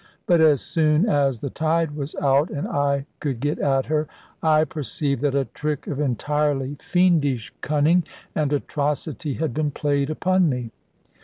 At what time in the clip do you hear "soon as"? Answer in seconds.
0.61-1.41